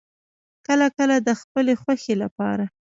[0.67, 2.65] کله کله د خپلې خوښې لپاره